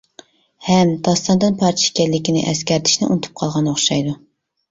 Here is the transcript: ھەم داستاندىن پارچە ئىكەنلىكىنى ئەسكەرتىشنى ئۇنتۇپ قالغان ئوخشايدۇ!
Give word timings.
ھەم 0.67 0.93
داستاندىن 1.07 1.59
پارچە 1.59 1.85
ئىكەنلىكىنى 1.91 2.43
ئەسكەرتىشنى 2.53 3.09
ئۇنتۇپ 3.09 3.39
قالغان 3.43 3.71
ئوخشايدۇ! 3.75 4.15